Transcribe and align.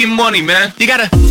fucking 0.00 0.16
money, 0.16 0.40
man. 0.40 0.72
You 0.78 0.86
gotta 0.86 1.29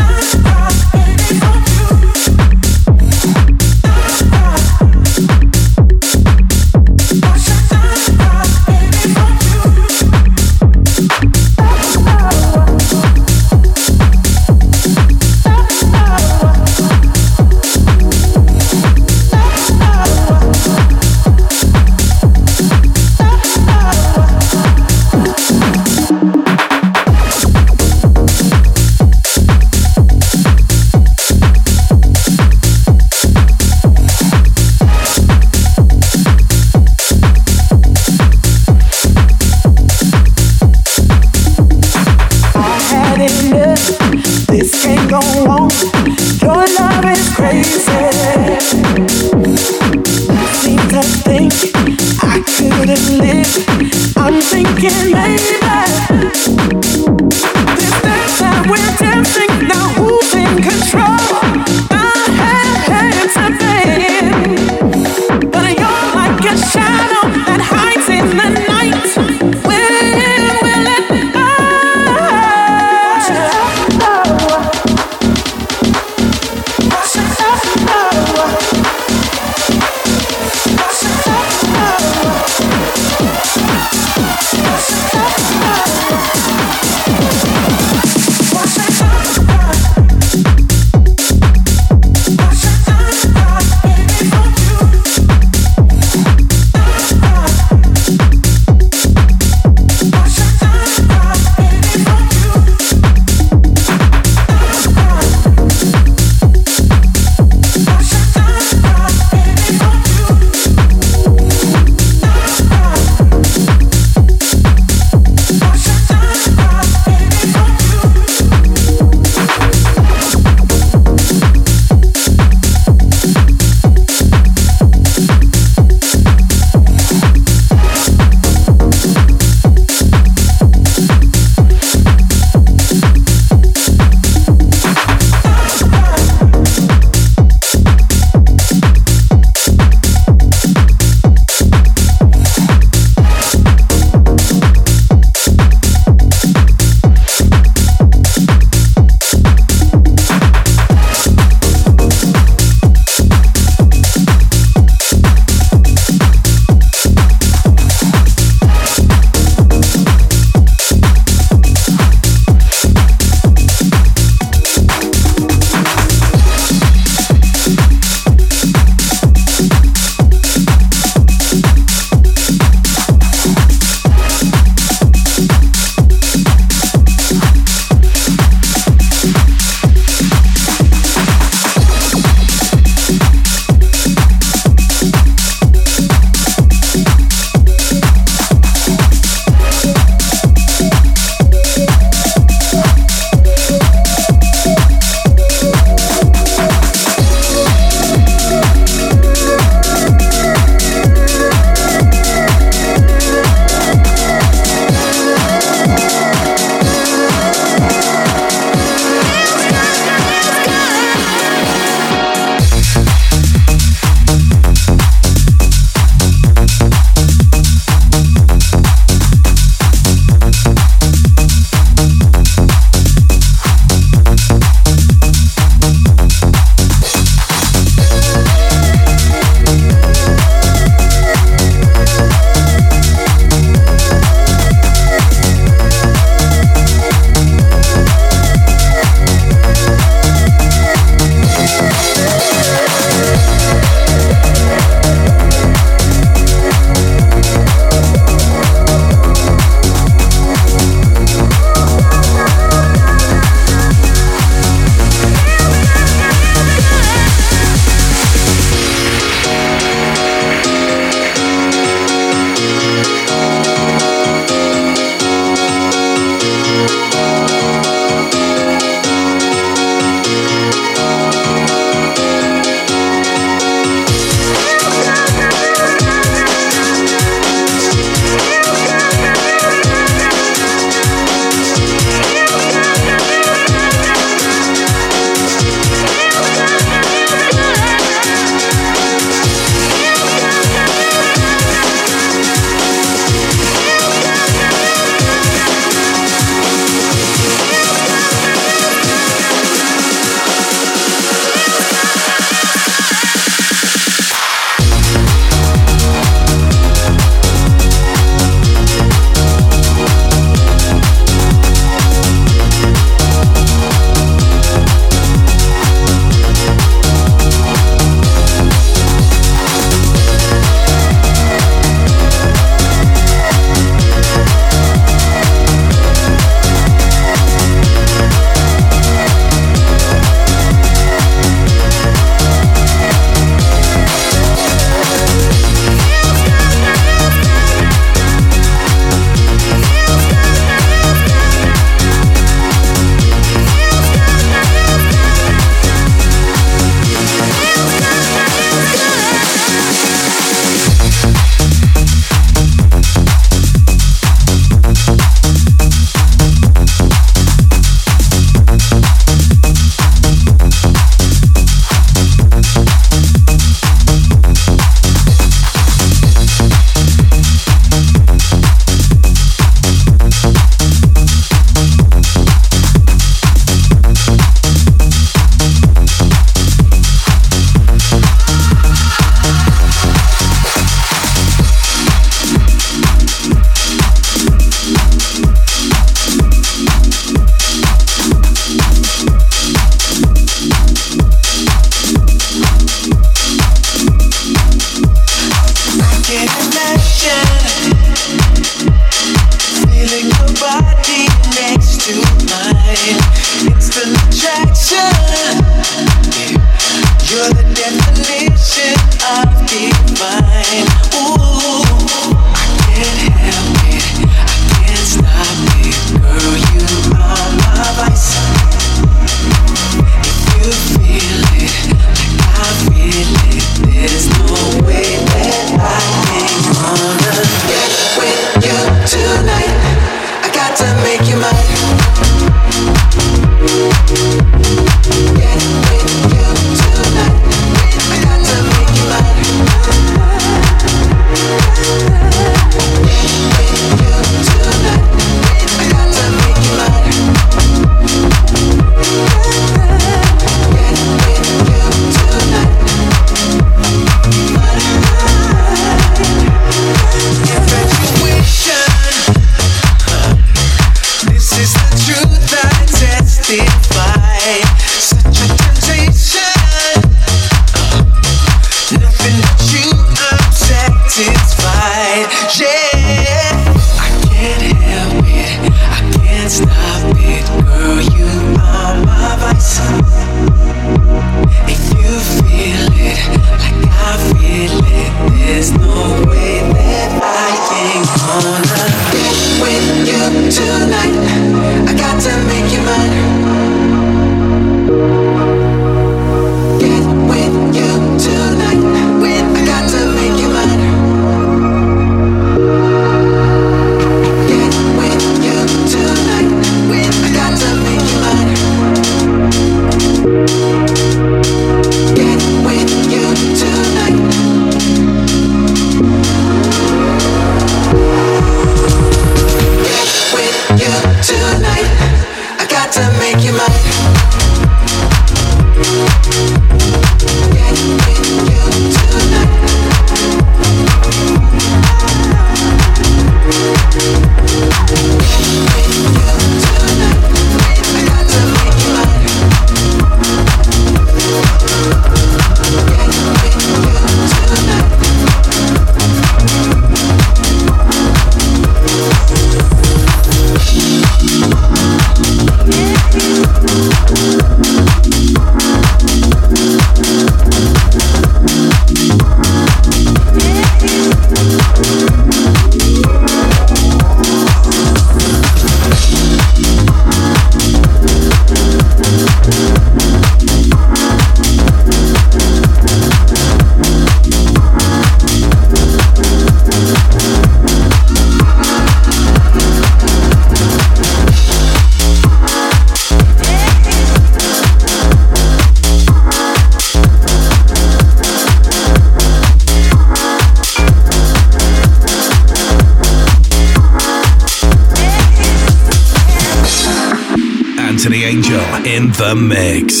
the 599.31 599.35
mix. 599.35 600.00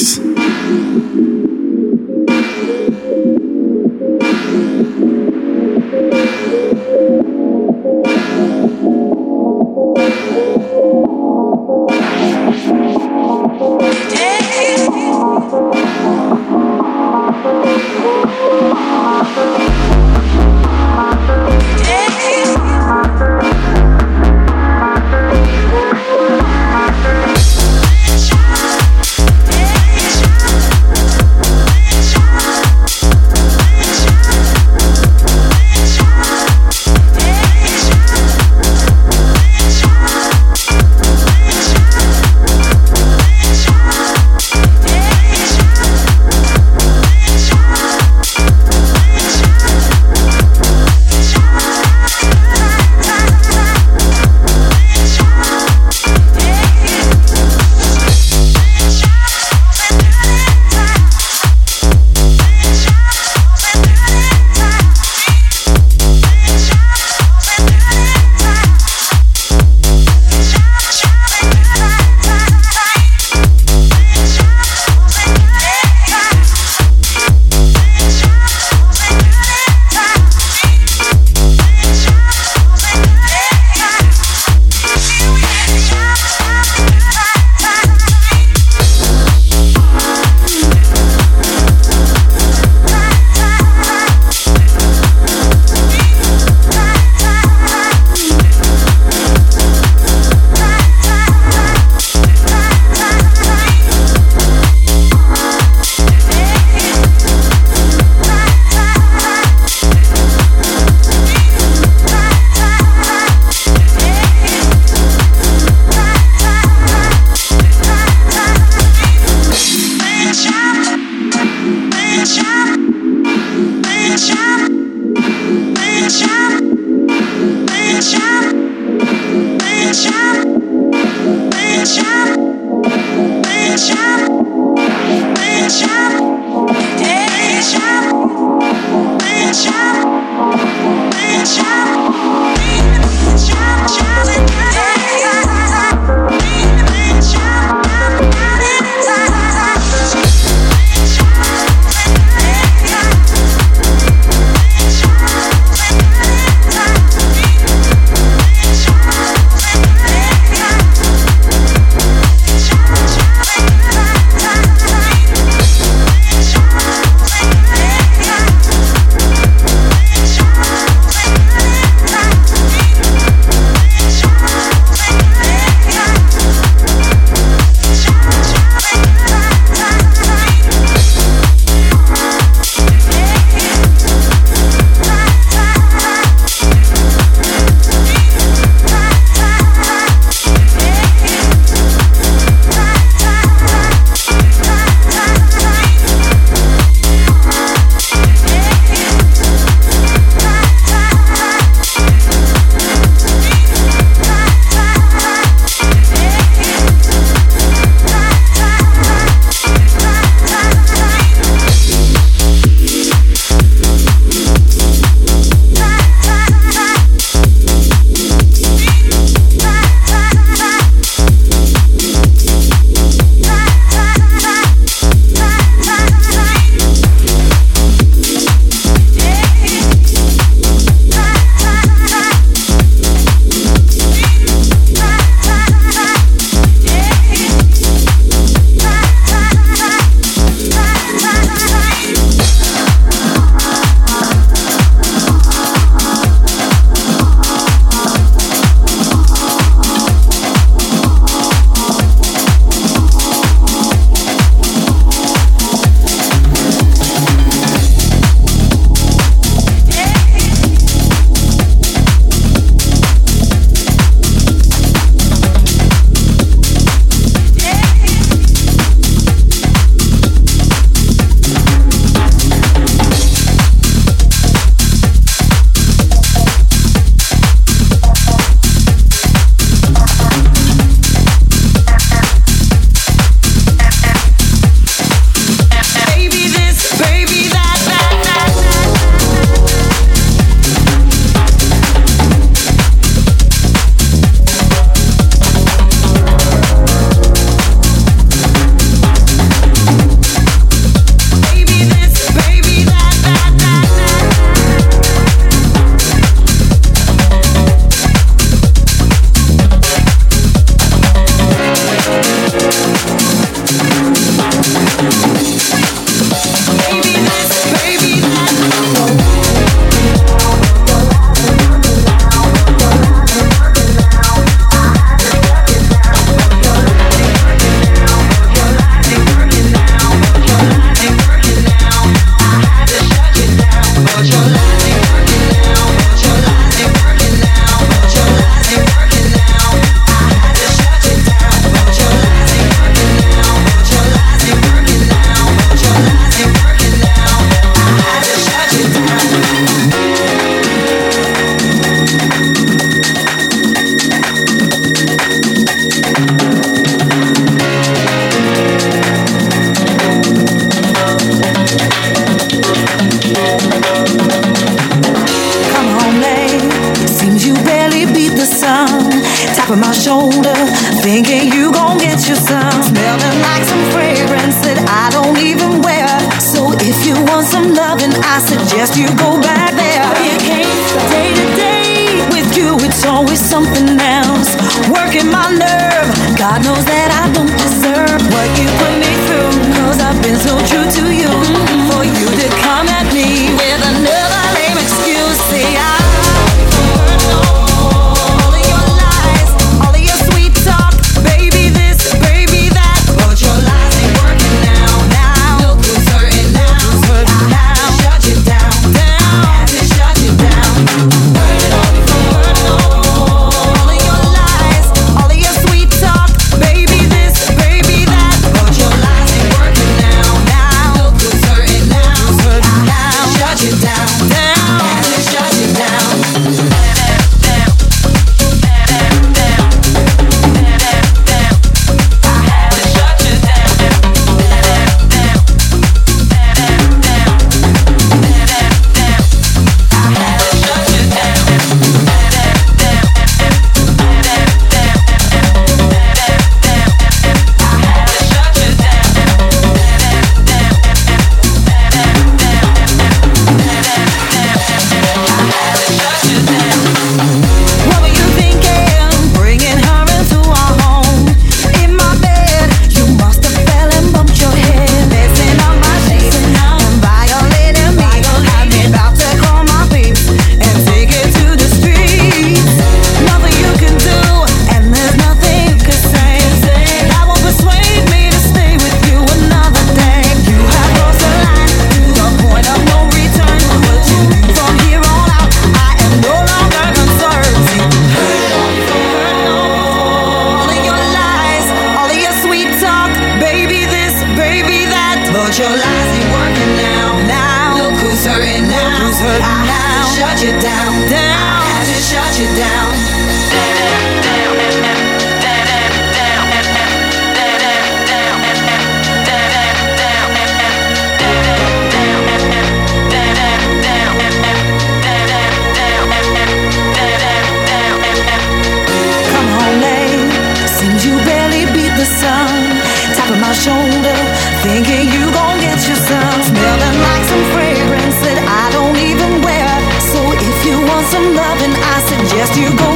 you 532.57 532.69
go 532.77 532.90